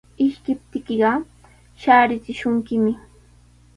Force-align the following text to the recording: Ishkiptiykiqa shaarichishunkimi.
Ishkiptiykiqa 0.25 1.11
shaarichishunkimi. 1.83 2.93